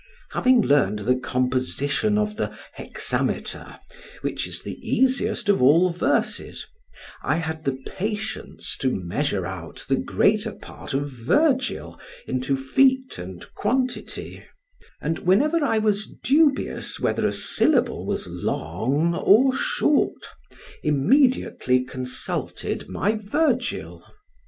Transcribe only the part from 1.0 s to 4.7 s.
the composition of the hexameter, which is